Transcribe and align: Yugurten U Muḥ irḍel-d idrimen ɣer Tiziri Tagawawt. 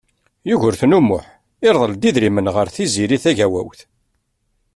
Yugurten 0.49 0.95
U 0.97 0.99
Muḥ 1.07 1.25
irḍel-d 1.67 2.03
idrimen 2.09 2.47
ɣer 2.55 2.67
Tiziri 2.75 3.17
Tagawawt. 3.23 3.79